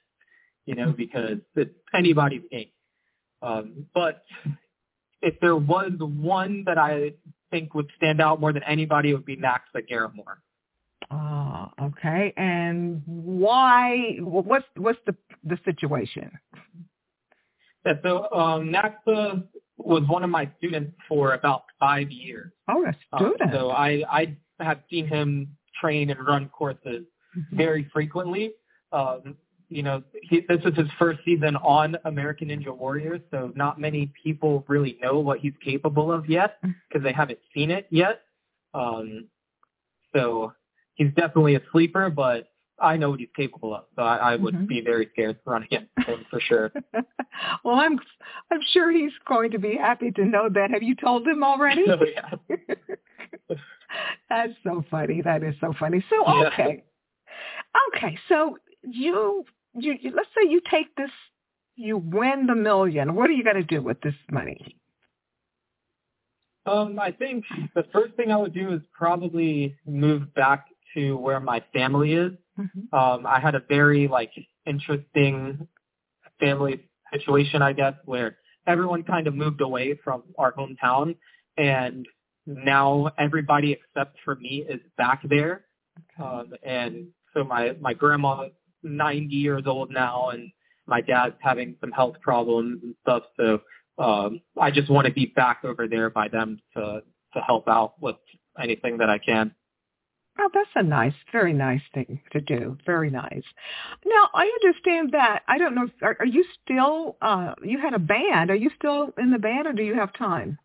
you 0.66 0.74
know, 0.74 0.92
because 0.92 1.38
it's 1.54 1.74
anybody's 1.94 2.42
game. 2.50 2.70
Um, 3.42 3.86
but 3.94 4.24
if 5.22 5.34
there 5.40 5.56
was 5.56 5.92
one 5.98 6.64
that 6.66 6.78
I 6.78 7.12
think 7.50 7.74
would 7.74 7.90
stand 7.96 8.20
out 8.20 8.40
more 8.40 8.52
than 8.52 8.62
anybody, 8.62 9.10
it 9.10 9.14
would 9.14 9.26
be 9.26 9.36
Max 9.36 9.64
Garamore. 9.74 10.38
Oh, 11.10 11.68
okay. 11.82 12.32
And 12.36 13.02
why? 13.06 14.16
What's 14.20 14.64
what's 14.76 14.98
the 15.06 15.16
the 15.44 15.58
situation? 15.64 16.30
Yeah, 17.86 17.94
so 18.02 18.30
um, 18.32 18.70
Naxa 18.72 19.42
was 19.78 20.02
one 20.06 20.22
of 20.22 20.30
my 20.30 20.50
students 20.58 20.92
for 21.08 21.32
about 21.32 21.62
five 21.78 22.10
years. 22.10 22.52
Oh, 22.68 22.84
a 22.84 22.88
Um, 23.16 23.32
student. 23.32 23.52
so 23.52 23.70
I, 23.70 24.02
I 24.10 24.36
have 24.60 24.80
seen 24.90 25.06
him 25.06 25.56
train 25.80 26.10
and 26.10 26.20
run 26.26 26.48
courses 26.50 27.06
Mhm. 27.36 27.56
very 27.56 27.84
frequently. 27.92 28.52
Um, 28.92 29.36
you 29.68 29.82
know, 29.84 30.02
he, 30.24 30.40
this 30.48 30.60
is 30.64 30.76
his 30.76 30.90
first 30.98 31.20
season 31.24 31.54
on 31.56 31.96
American 32.04 32.48
Ninja 32.48 32.76
Warriors, 32.76 33.20
so 33.30 33.52
not 33.54 33.80
many 33.80 34.12
people 34.22 34.64
really 34.68 34.98
know 35.00 35.20
what 35.20 35.38
he's 35.38 35.54
capable 35.64 36.12
of 36.12 36.28
yet 36.28 36.58
because 36.88 37.02
they 37.04 37.12
haven't 37.12 37.38
seen 37.54 37.70
it 37.70 37.86
yet. 37.90 38.22
Um, 38.74 39.28
so 40.14 40.52
he's 41.00 41.12
definitely 41.14 41.54
a 41.54 41.62
sleeper, 41.72 42.10
but 42.10 42.48
I 42.78 42.96
know 42.98 43.10
what 43.10 43.20
he's 43.20 43.28
capable 43.34 43.74
of, 43.74 43.84
so 43.96 44.02
I, 44.02 44.32
I 44.32 44.36
would 44.36 44.54
Mhm. 44.54 44.68
be 44.68 44.80
very 44.82 45.08
scared 45.12 45.36
to 45.42 45.50
run 45.50 45.62
against 45.64 45.90
him 46.06 46.24
for 46.30 46.40
sure. 46.40 46.70
well, 47.64 47.76
I'm 47.76 47.98
I'm 48.50 48.60
sure 48.72 48.90
he's 48.90 49.12
going 49.26 49.50
to 49.52 49.58
be 49.58 49.76
happy 49.76 50.10
to 50.12 50.24
know 50.24 50.48
that. 50.50 50.70
Have 50.70 50.82
you 50.82 50.94
told 50.94 51.26
him 51.26 51.42
already? 51.42 51.84
So, 51.86 51.98
yeah. 52.14 52.56
That's 54.28 54.52
so 54.62 54.84
funny. 54.90 55.20
That 55.22 55.42
is 55.42 55.54
so 55.60 55.72
funny. 55.78 56.04
So 56.10 56.16
Yeah. 56.26 56.48
okay, 56.48 56.84
okay. 57.88 58.18
So 58.28 58.58
you 58.82 59.44
you 59.74 59.94
you- 60.00 60.12
let's 60.14 60.28
say 60.38 60.48
you 60.48 60.60
take 60.70 60.94
this, 60.96 61.10
you 61.76 61.96
win 61.96 62.46
the 62.46 62.54
million. 62.54 63.14
What 63.14 63.28
are 63.30 63.34
you 63.34 63.44
going 63.44 63.56
to 63.56 63.62
do 63.76 63.82
with 63.82 64.00
this 64.02 64.14
money? 64.30 64.76
Um, 66.66 66.98
I 66.98 67.10
think 67.10 67.44
the 67.74 67.84
first 67.92 68.14
thing 68.14 68.30
I 68.30 68.36
would 68.36 68.52
do 68.54 68.72
is 68.72 68.80
probably 68.92 69.74
move 69.86 70.32
back 70.34 70.66
to 70.94 71.16
where 71.16 71.40
my 71.40 71.62
family 71.72 72.14
is. 72.14 72.32
Mm-hmm. 72.58 72.94
Um, 72.96 73.26
I 73.26 73.40
had 73.40 73.54
a 73.54 73.62
very 73.68 74.08
like 74.08 74.32
interesting 74.66 75.66
family 76.38 76.88
situation, 77.12 77.62
I 77.62 77.72
guess, 77.72 77.94
where 78.04 78.38
everyone 78.66 79.02
kind 79.02 79.26
of 79.26 79.34
moved 79.34 79.60
away 79.60 79.98
from 80.02 80.22
our 80.38 80.52
hometown, 80.52 81.16
and 81.56 82.06
now 82.46 83.10
everybody 83.18 83.72
except 83.72 84.16
for 84.24 84.36
me 84.36 84.64
is 84.68 84.80
back 84.96 85.22
there. 85.28 85.64
Um, 86.22 86.52
and 86.62 87.08
so 87.34 87.44
my 87.44 87.76
my 87.80 87.94
grandma 87.94 88.48
90 88.82 89.34
years 89.34 89.62
old 89.66 89.90
now, 89.90 90.30
and 90.30 90.50
my 90.86 91.00
dad's 91.00 91.34
having 91.40 91.76
some 91.80 91.92
health 91.92 92.16
problems 92.22 92.80
and 92.82 92.94
stuff. 93.02 93.24
So 93.36 93.60
um, 93.98 94.40
I 94.58 94.70
just 94.70 94.90
want 94.90 95.06
to 95.06 95.12
be 95.12 95.26
back 95.26 95.60
over 95.64 95.86
there 95.86 96.10
by 96.10 96.28
them 96.28 96.60
to 96.76 97.02
to 97.34 97.40
help 97.40 97.68
out 97.68 97.94
with 98.00 98.16
anything 98.60 98.98
that 98.98 99.08
I 99.08 99.18
can. 99.18 99.54
Oh, 100.42 100.48
that's 100.54 100.70
a 100.74 100.82
nice, 100.82 101.12
very 101.32 101.52
nice 101.52 101.82
thing 101.92 102.20
to 102.32 102.40
do. 102.40 102.78
Very 102.86 103.10
nice. 103.10 103.42
Now, 104.06 104.30
I 104.32 104.50
understand 104.62 105.12
that. 105.12 105.42
I 105.46 105.58
don't 105.58 105.74
know. 105.74 105.88
Are, 106.00 106.16
are 106.18 106.26
you 106.26 106.44
still? 106.64 107.18
Uh, 107.20 107.54
you 107.62 107.78
had 107.78 107.92
a 107.92 107.98
band. 107.98 108.50
Are 108.50 108.56
you 108.56 108.70
still 108.76 109.12
in 109.18 109.30
the 109.32 109.38
band, 109.38 109.66
or 109.66 109.74
do 109.74 109.82
you 109.82 109.94
have 109.94 110.14
time? 110.14 110.58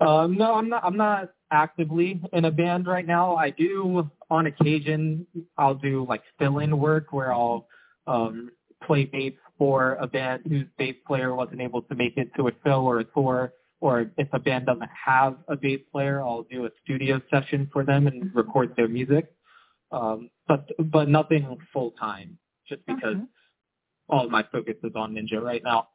Um, 0.00 0.36
no, 0.36 0.54
I'm 0.54 0.68
not. 0.68 0.84
I'm 0.84 0.96
not 0.96 1.32
actively 1.50 2.20
in 2.32 2.44
a 2.44 2.50
band 2.52 2.86
right 2.86 3.06
now. 3.06 3.34
I 3.34 3.50
do 3.50 4.08
on 4.30 4.46
occasion. 4.46 5.26
I'll 5.58 5.74
do 5.74 6.06
like 6.08 6.22
fill-in 6.38 6.78
work 6.78 7.12
where 7.12 7.32
I'll 7.32 7.66
um, 8.06 8.52
play 8.86 9.04
bass 9.04 9.34
for 9.58 9.94
a 10.00 10.06
band 10.06 10.42
whose 10.48 10.66
bass 10.78 10.94
player 11.08 11.34
wasn't 11.34 11.60
able 11.60 11.82
to 11.82 11.94
make 11.96 12.16
it 12.16 12.30
to 12.36 12.46
a 12.46 12.52
show 12.64 12.82
or 12.84 13.00
a 13.00 13.04
tour. 13.04 13.52
Or 13.82 14.12
if 14.16 14.28
a 14.32 14.38
band 14.38 14.66
doesn't 14.66 14.90
have 15.06 15.38
a 15.48 15.56
bass 15.56 15.80
player, 15.90 16.22
I'll 16.22 16.44
do 16.44 16.66
a 16.66 16.70
studio 16.84 17.20
session 17.28 17.68
for 17.72 17.84
them 17.84 18.06
and 18.06 18.32
record 18.32 18.74
their 18.76 18.86
music. 18.86 19.34
Um, 19.90 20.30
but 20.46 20.70
but 20.78 21.08
nothing 21.08 21.58
full 21.72 21.90
time, 21.92 22.38
just 22.68 22.86
because 22.86 23.16
Okay. 23.16 23.24
all 24.08 24.28
my 24.30 24.44
focus 24.52 24.76
is 24.84 24.92
on 24.94 25.14
Ninja 25.14 25.42
right 25.42 25.62
now. 25.64 25.88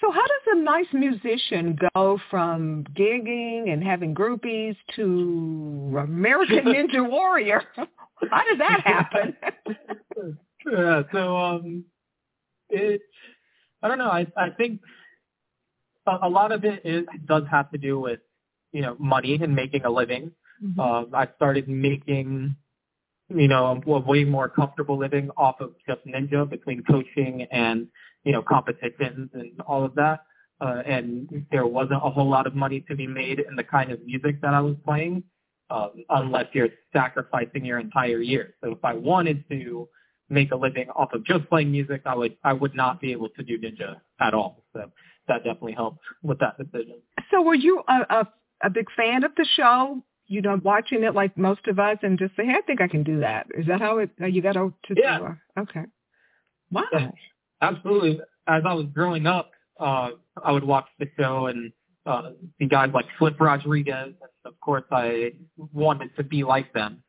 So 0.00 0.10
how 0.10 0.22
does 0.22 0.46
a 0.52 0.56
nice 0.56 0.86
musician 0.94 1.78
go 1.94 2.18
from 2.30 2.84
gigging 2.94 3.70
and 3.72 3.84
having 3.84 4.14
groupies 4.14 4.76
to 4.96 5.98
American 6.02 6.64
Ninja 6.74 7.06
Warrior? 7.08 7.62
How 8.30 8.42
did 8.44 8.58
that 8.58 8.80
happen? 8.84 9.36
yeah, 10.72 11.02
so 11.12 11.36
um 11.36 11.84
it 12.70 13.02
I 13.82 13.88
don't 13.88 13.98
know, 13.98 14.10
I 14.10 14.26
I 14.36 14.50
think 14.56 14.80
a, 16.22 16.28
lot 16.28 16.52
of 16.52 16.64
it 16.64 16.82
is 16.84 17.06
does 17.26 17.44
have 17.50 17.70
to 17.72 17.78
do 17.78 17.98
with, 17.98 18.20
you 18.72 18.82
know, 18.82 18.96
money 18.98 19.38
and 19.40 19.54
making 19.54 19.84
a 19.84 19.90
living. 19.90 20.32
Mm-hmm. 20.62 20.80
Um 20.80 21.10
I 21.14 21.28
started 21.36 21.68
making 21.68 22.56
you 23.34 23.48
know, 23.48 23.80
a 23.86 24.00
way 24.00 24.24
more 24.24 24.48
comfortable 24.48 24.98
living 24.98 25.30
off 25.36 25.60
of 25.60 25.72
just 25.86 26.00
ninja 26.06 26.48
between 26.48 26.82
coaching 26.84 27.46
and, 27.50 27.86
you 28.24 28.32
know, 28.32 28.42
competitions 28.42 29.30
and 29.34 29.60
all 29.66 29.84
of 29.84 29.94
that. 29.96 30.20
Uh, 30.60 30.82
and 30.86 31.46
there 31.52 31.66
wasn't 31.66 32.02
a 32.02 32.10
whole 32.10 32.28
lot 32.28 32.46
of 32.46 32.54
money 32.54 32.84
to 32.88 32.96
be 32.96 33.06
made 33.06 33.38
in 33.38 33.54
the 33.54 33.62
kind 33.62 33.92
of 33.92 34.04
music 34.04 34.40
that 34.40 34.54
I 34.54 34.60
was 34.60 34.76
playing, 34.84 35.22
um, 35.70 35.90
unless 36.10 36.46
you're 36.52 36.70
sacrificing 36.92 37.64
your 37.64 37.78
entire 37.78 38.20
year. 38.20 38.54
So 38.62 38.72
if 38.72 38.84
I 38.84 38.94
wanted 38.94 39.44
to 39.50 39.88
make 40.30 40.50
a 40.50 40.56
living 40.56 40.88
off 40.90 41.12
of 41.12 41.24
just 41.24 41.48
playing 41.48 41.70
music, 41.70 42.02
I 42.06 42.14
would 42.16 42.36
I 42.42 42.54
would 42.54 42.74
not 42.74 43.00
be 43.00 43.12
able 43.12 43.28
to 43.30 43.42
do 43.42 43.58
ninja 43.58 44.00
at 44.20 44.34
all. 44.34 44.64
So 44.72 44.90
that 45.28 45.44
definitely 45.44 45.74
helped 45.74 46.00
with 46.22 46.38
that 46.40 46.58
decision. 46.58 47.00
So 47.30 47.42
were 47.42 47.54
you 47.54 47.82
a, 47.88 48.00
a 48.10 48.28
a 48.64 48.70
big 48.70 48.86
fan 48.96 49.24
of 49.24 49.32
the 49.36 49.46
show? 49.56 50.02
You 50.26 50.42
know, 50.42 50.60
watching 50.62 51.04
it 51.04 51.14
like 51.14 51.38
most 51.38 51.66
of 51.68 51.78
us, 51.78 51.98
and 52.02 52.18
just 52.18 52.36
say, 52.36 52.44
"Hey, 52.44 52.54
I 52.58 52.60
think 52.62 52.80
I 52.80 52.88
can 52.88 53.02
do 53.02 53.20
that." 53.20 53.46
Is 53.56 53.66
that 53.66 53.80
how 53.80 53.98
it? 53.98 54.10
You 54.18 54.42
got 54.42 54.54
to? 54.54 54.74
to 54.86 54.94
Yeah. 54.96 55.34
okay. 55.58 55.84
Wow. 56.70 56.84
Yeah. 56.92 57.10
Absolutely. 57.60 58.20
As 58.46 58.62
I 58.66 58.74
was 58.74 58.86
growing 58.94 59.26
up, 59.26 59.50
uh, 59.80 60.10
I 60.42 60.52
would 60.52 60.64
watch 60.64 60.86
the 60.98 61.06
show 61.18 61.46
and 61.46 61.72
uh, 62.06 62.30
see 62.58 62.66
guys 62.66 62.90
like 62.94 63.06
Flip 63.18 63.38
Rodriguez, 63.38 64.14
and 64.20 64.30
of 64.44 64.58
course, 64.60 64.84
I 64.90 65.32
wanted 65.72 66.14
to 66.16 66.24
be 66.24 66.44
like 66.44 66.72
them. 66.72 67.02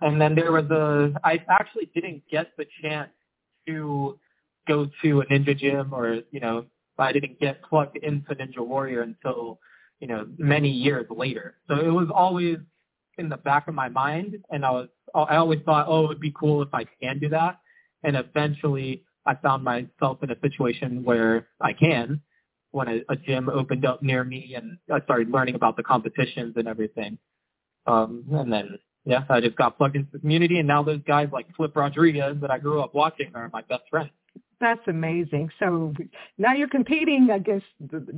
And 0.00 0.20
then 0.20 0.34
there 0.34 0.52
was 0.52 0.70
a, 0.70 1.12
I 1.24 1.44
actually 1.48 1.90
didn't 1.94 2.22
get 2.30 2.48
the 2.56 2.66
chance 2.82 3.10
to 3.66 4.18
go 4.68 4.88
to 5.02 5.20
a 5.20 5.26
ninja 5.26 5.56
gym 5.56 5.92
or, 5.92 6.20
you 6.30 6.40
know, 6.40 6.66
I 7.00 7.12
didn't 7.12 7.40
get 7.40 7.62
plugged 7.62 7.96
into 7.98 8.34
Ninja 8.34 8.66
Warrior 8.66 9.02
until, 9.02 9.58
you 10.00 10.08
know, 10.08 10.26
many 10.38 10.70
years 10.70 11.06
later. 11.10 11.56
So 11.68 11.76
it 11.76 11.90
was 11.90 12.08
always 12.12 12.58
in 13.18 13.28
the 13.28 13.36
back 13.36 13.68
of 13.68 13.74
my 13.74 13.88
mind 13.88 14.36
and 14.50 14.64
I 14.64 14.70
was, 14.70 14.88
I 15.14 15.36
always 15.36 15.60
thought, 15.64 15.86
oh, 15.88 16.04
it 16.04 16.08
would 16.08 16.20
be 16.20 16.32
cool 16.38 16.62
if 16.62 16.72
I 16.72 16.84
can 17.02 17.18
do 17.18 17.28
that. 17.30 17.60
And 18.02 18.16
eventually 18.16 19.04
I 19.26 19.34
found 19.34 19.64
myself 19.64 20.22
in 20.22 20.30
a 20.30 20.40
situation 20.40 21.04
where 21.04 21.48
I 21.60 21.72
can 21.72 22.22
when 22.72 22.88
a, 22.88 23.00
a 23.08 23.16
gym 23.16 23.48
opened 23.48 23.84
up 23.84 24.02
near 24.02 24.22
me 24.24 24.54
and 24.56 24.78
I 24.92 25.00
started 25.04 25.30
learning 25.30 25.56
about 25.56 25.76
the 25.76 25.82
competitions 25.82 26.54
and 26.56 26.68
everything. 26.68 27.18
Um, 27.86 28.24
and 28.32 28.52
then, 28.52 28.78
yeah, 29.04 29.24
I 29.28 29.40
just 29.40 29.56
got 29.56 29.76
plugged 29.76 29.96
into 29.96 30.10
the 30.12 30.18
community 30.18 30.58
and 30.58 30.68
now 30.68 30.82
those 30.82 31.00
guys 31.06 31.28
like 31.32 31.46
Flip 31.56 31.74
Rodriguez 31.74 32.36
that 32.40 32.50
I 32.50 32.58
grew 32.58 32.80
up 32.80 32.94
watching 32.94 33.32
are 33.34 33.50
my 33.52 33.62
best 33.62 33.82
friends. 33.90 34.10
That's 34.60 34.80
amazing. 34.88 35.50
So 35.58 35.94
now 36.36 36.52
you're 36.52 36.68
competing 36.68 37.30
against 37.30 37.66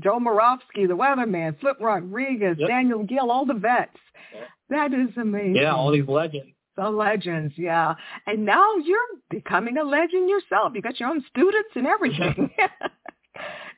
Joe 0.01 0.19
Moravsky, 0.19 0.87
the 0.87 0.97
weatherman, 0.97 1.59
Flip 1.61 1.77
Rodriguez, 1.81 2.57
Yep. 2.59 2.69
Daniel 2.69 3.05
Gil, 3.05 3.31
all 3.31 3.47
the 3.47 3.55
vets. 3.55 3.97
That 4.69 4.93
is 4.93 5.17
amazing. 5.17 5.57
Yeah, 5.57 5.75
all 5.75 5.93
these 5.93 6.09
legends. 6.09 6.49
The 6.77 6.89
legends, 6.89 7.55
yeah. 7.57 7.95
And 8.27 8.45
now 8.47 8.77
you're 8.77 8.99
becoming 9.31 9.77
a 9.77 9.85
legend 9.85 10.29
yourself. 10.29 10.73
You 10.75 10.81
got 10.83 10.99
your 10.99 11.11
own 11.11 11.23
students 11.31 11.71
and 11.75 11.87
everything. 11.87 12.51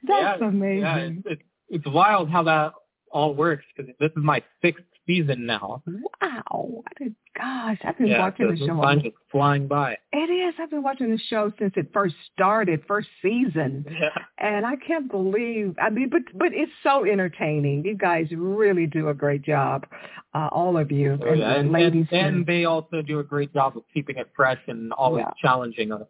That's 0.07 0.41
yeah, 0.41 0.49
amazing. 0.49 0.81
Yeah, 0.83 0.97
it's, 0.99 1.23
it's, 1.27 1.43
it's 1.69 1.87
wild 1.87 2.31
how 2.31 2.45
that 2.45 2.73
all 3.11 3.35
works 3.35 3.65
because 3.77 3.93
this 3.99 4.11
is 4.11 4.23
my 4.25 4.43
sixth 4.63 4.85
season 5.07 5.47
now. 5.47 5.83
Wow. 6.21 6.83
Did, 6.99 7.15
gosh, 7.37 7.79
I've 7.85 7.99
been 7.99 8.09
yeah, 8.09 8.21
watching 8.21 8.47
so 8.47 8.67
the 8.67 8.67
show. 8.67 8.95
Just 9.03 9.17
flying 9.31 9.67
by. 9.67 9.99
It 10.13 10.31
is. 10.31 10.55
I've 10.59 10.71
been 10.71 10.83
watching 10.83 11.11
the 11.11 11.19
show 11.29 11.53
since 11.59 11.73
it 11.77 11.91
first 11.93 12.15
started, 12.33 12.83
first 12.87 13.09
season. 13.23 13.85
Yeah. 13.91 14.09
And 14.39 14.67
I 14.67 14.77
can't 14.77 15.11
believe, 15.11 15.75
I 15.81 15.91
mean, 15.91 16.09
but 16.11 16.23
but 16.35 16.49
it's 16.53 16.73
so 16.83 17.05
entertaining. 17.05 17.85
You 17.85 17.97
guys 17.97 18.27
really 18.33 18.87
do 18.87 19.09
a 19.09 19.15
great 19.15 19.43
job, 19.43 19.87
uh, 20.35 20.49
all 20.53 20.77
of 20.77 20.91
you. 20.91 21.19
Oh, 21.23 21.33
yeah. 21.33 21.55
And, 21.55 21.73
ladies. 21.73 22.07
and, 22.11 22.27
and 22.27 22.47
they 22.47 22.65
also 22.65 23.03
do 23.03 23.21
a 23.21 23.25
great 23.25 23.53
job 23.53 23.77
of 23.77 23.85
keeping 23.93 24.17
it 24.17 24.29
fresh 24.37 24.61
and 24.67 24.93
always 24.93 25.25
challenging 25.41 25.93
us 25.93 26.03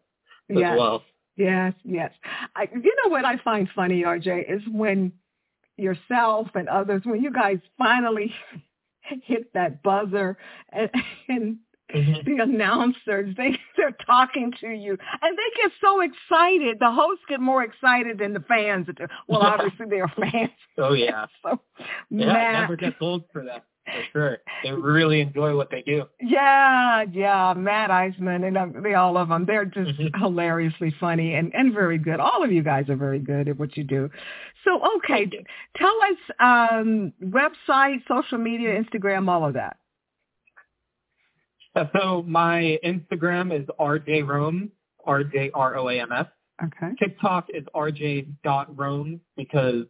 as 0.51 0.57
yes, 0.59 0.77
well. 0.79 1.03
yes, 1.37 1.73
yes. 1.85 2.13
I, 2.55 2.69
you 2.73 2.95
know 3.03 3.11
what 3.11 3.25
I 3.25 3.39
find 3.39 3.69
funny, 3.75 4.03
RJ, 4.03 4.53
is 4.53 4.63
when 4.71 5.13
yourself 5.77 6.49
and 6.55 6.69
others, 6.69 7.03
when 7.05 7.23
you 7.23 7.33
guys 7.33 7.59
finally 7.79 8.33
hit 9.25 9.53
that 9.55 9.83
buzzer 9.83 10.37
and, 10.71 10.91
and 11.29 11.57
Mhm. 11.95 12.25
the 12.25 12.43
announcers 12.43 13.37
they 13.37 13.59
they're 13.77 13.97
talking 14.07 14.53
to 14.61 14.69
you 14.71 14.97
and 15.23 15.39
they 15.39 15.63
get 15.63 15.71
so 15.83 16.01
excited 16.01 16.79
the 16.81 16.91
hosts 16.91 17.23
get 17.29 17.41
more 17.41 17.63
excited 17.63 18.19
than 18.19 18.33
the 18.33 18.41
fans 18.41 18.87
well 19.29 19.43
obviously 19.43 19.87
they're 19.91 20.09
fans 20.19 20.51
Oh 20.79 20.95
yeah. 20.95 21.27
so 21.43 21.61
Yeah, 22.09 22.33
Matt, 22.33 22.61
never 22.63 22.77
gets 22.77 22.97
old 23.01 23.25
for 23.33 23.45
them. 23.45 23.61
For 23.85 24.03
sure. 24.13 24.39
They 24.63 24.73
really 24.73 25.21
enjoy 25.21 25.55
what 25.55 25.71
they 25.71 25.83
do. 25.83 26.05
yeah 26.23 27.03
yeah 27.13 27.53
Matt 27.55 27.91
Iseman 27.91 28.49
and 28.49 28.57
um, 28.57 28.83
they 28.83 28.95
all 28.95 29.19
of 29.19 29.29
them 29.29 29.45
they're 29.45 29.67
just 29.67 29.91
Mhm. 30.01 30.17
hilariously 30.19 30.91
funny 30.99 31.35
and 31.35 31.55
and 31.55 31.75
very 31.75 31.99
good 31.99 32.19
all 32.19 32.43
of 32.43 32.51
you 32.51 32.63
guys 32.63 32.89
are 32.89 32.97
very 32.97 33.19
good 33.21 33.47
at 33.47 33.59
what 33.59 33.77
you 33.77 33.85
do 33.85 34.11
so 34.65 34.81
okay 34.97 35.31
tell 35.77 35.97
us 36.11 36.19
um 36.41 37.13
website 37.23 37.99
social 38.09 38.39
media 38.39 38.83
Instagram 38.83 39.29
all 39.29 39.47
of 39.47 39.55
that 39.55 39.77
So 41.93 42.23
my 42.27 42.79
Instagram 42.85 43.53
is 43.59 43.67
RJ 43.81 44.27
Rome, 44.27 44.71
R 45.05 45.25
J 45.25 45.51
R 45.55 45.77
O 45.77 45.89
A 45.89 46.01
M 46.01 46.13
S. 46.13 46.27
okay 46.63 46.93
TikTok 47.01 47.47
is 47.53 47.65
RJ.Rome 47.75 49.21
because 49.37 49.85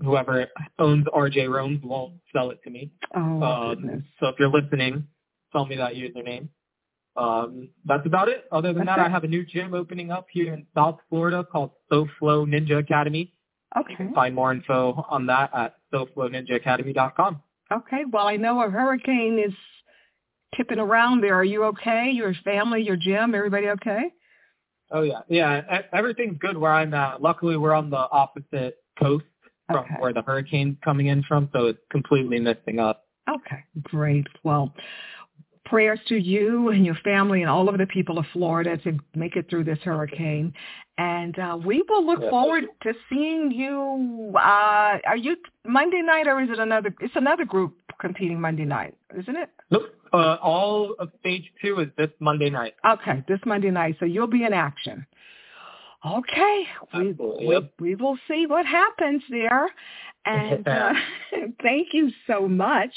whoever 0.00 0.46
owns 0.78 1.06
RJ 1.06 1.48
Rome 1.50 1.80
won't 1.82 2.14
sell 2.34 2.50
it 2.50 2.62
to 2.64 2.70
me. 2.70 2.92
oh 3.14 3.42
Um, 3.42 3.74
goodness 3.76 4.02
so 4.20 4.28
if 4.28 4.34
you're 4.38 4.50
listening, 4.50 5.06
tell 5.52 5.64
me 5.66 5.76
that 5.76 5.94
username. 5.94 6.48
Um, 7.16 7.70
that's 7.86 8.04
about 8.04 8.28
it. 8.28 8.44
Other 8.52 8.74
than 8.74 8.84
That's 8.84 8.98
that, 8.98 9.06
it. 9.06 9.08
I 9.08 9.08
have 9.08 9.24
a 9.24 9.28
new 9.28 9.46
gym 9.46 9.72
opening 9.72 10.10
up 10.10 10.26
here 10.30 10.52
in 10.52 10.66
South 10.74 10.98
Florida 11.08 11.46
called 11.50 11.70
SoFlow 11.90 12.46
Ninja 12.46 12.78
Academy. 12.78 13.32
You 13.74 13.82
okay 13.82 13.94
can 13.96 14.14
find 14.14 14.34
more 14.34 14.52
info 14.52 15.04
on 15.08 15.26
that 15.26 15.50
at 15.54 15.76
SoFlowNinjaAcademy.com. 15.92 17.42
Okay. 17.72 18.04
Well, 18.10 18.26
I 18.26 18.36
know 18.36 18.62
a 18.62 18.70
hurricane 18.70 19.42
is 19.44 19.52
tipping 20.56 20.78
around 20.78 21.20
there. 21.22 21.34
Are 21.34 21.44
you 21.44 21.64
okay? 21.64 22.10
Your 22.12 22.32
family, 22.44 22.82
your 22.82 22.96
gym, 22.96 23.34
everybody 23.34 23.68
okay? 23.68 24.12
Oh 24.92 25.02
yeah, 25.02 25.20
yeah. 25.28 25.82
Everything's 25.92 26.38
good 26.38 26.56
where 26.56 26.72
I'm 26.72 26.94
at. 26.94 27.14
Uh, 27.14 27.18
luckily, 27.20 27.56
we're 27.56 27.74
on 27.74 27.90
the 27.90 27.96
opposite 27.96 28.76
coast 29.00 29.24
from 29.66 29.78
Okay. 29.84 29.94
where 29.98 30.12
the 30.12 30.22
hurricane's 30.22 30.76
coming 30.84 31.08
in 31.08 31.24
from, 31.24 31.48
so 31.52 31.66
it's 31.66 31.80
completely 31.90 32.38
missing 32.38 32.78
us. 32.78 32.96
Okay. 33.28 33.64
Great. 33.82 34.28
Well, 34.44 34.72
prayers 35.66 36.00
to 36.08 36.16
you 36.16 36.70
and 36.70 36.86
your 36.86 36.94
family 37.04 37.42
and 37.42 37.50
all 37.50 37.68
of 37.68 37.76
the 37.78 37.86
people 37.86 38.18
of 38.18 38.24
Florida 38.32 38.76
to 38.78 38.98
make 39.14 39.36
it 39.36 39.48
through 39.50 39.64
this 39.64 39.78
hurricane. 39.84 40.52
And 40.98 41.38
uh, 41.38 41.58
we 41.62 41.82
will 41.88 42.04
look 42.06 42.20
Yeah. 42.22 42.30
forward 42.30 42.64
to 42.82 42.92
seeing 43.10 43.50
you. 43.50 44.32
Uh, 44.36 44.98
are 45.06 45.16
you 45.16 45.36
Monday 45.66 46.00
night 46.02 46.26
or 46.26 46.40
is 46.40 46.48
it 46.50 46.58
another? 46.58 46.94
It's 47.00 47.16
another 47.16 47.44
group 47.44 47.76
competing 48.00 48.40
Monday 48.40 48.64
night, 48.64 48.94
isn't 49.18 49.36
it? 49.36 49.50
Nope. 49.70 49.92
Uh, 50.12 50.36
all 50.40 50.94
of 50.98 51.10
stage 51.20 51.52
two 51.60 51.80
is 51.80 51.88
this 51.98 52.10
Monday 52.20 52.48
night. 52.48 52.74
Okay, 52.88 53.22
this 53.28 53.40
Monday 53.44 53.70
night. 53.70 53.96
So 53.98 54.06
you'll 54.06 54.26
be 54.28 54.44
in 54.44 54.52
action. 54.54 55.04
Okay, 56.04 56.64
we, 56.94 57.12
we, 57.18 57.70
we 57.80 57.94
will 57.96 58.16
see 58.28 58.46
what 58.46 58.64
happens 58.64 59.22
there. 59.28 59.68
And 60.26 60.66
uh, 60.68 60.92
thank 61.62 61.88
you 61.92 62.10
so 62.26 62.48
much 62.48 62.90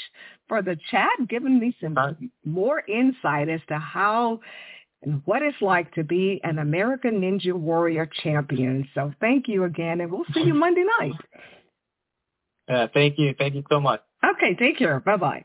for 0.48 0.62
the 0.62 0.76
chat, 0.90 1.10
giving 1.28 1.58
me 1.58 1.74
some 1.80 1.96
Uh, 1.96 2.12
more 2.44 2.82
insight 2.86 3.48
as 3.48 3.60
to 3.68 3.78
how 3.78 4.40
and 5.02 5.22
what 5.24 5.40
it's 5.42 5.60
like 5.62 5.92
to 5.94 6.04
be 6.04 6.40
an 6.44 6.58
American 6.58 7.20
Ninja 7.22 7.54
Warrior 7.54 8.06
champion. 8.22 8.86
So 8.94 9.12
thank 9.20 9.48
you 9.48 9.64
again, 9.64 10.00
and 10.00 10.12
we'll 10.12 10.26
see 10.34 10.42
you 10.42 10.54
Monday 10.66 10.84
night. 11.00 11.14
Yeah, 12.68 12.86
thank 12.92 13.18
you. 13.18 13.34
Thank 13.38 13.54
you 13.54 13.64
so 13.70 13.80
much. 13.80 14.02
Okay, 14.22 14.54
take 14.56 14.78
care. 14.78 15.00
Bye-bye. 15.00 15.44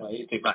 Uh, 0.00 0.08
you 0.08 0.26
too. 0.26 0.40
Bye. 0.42 0.54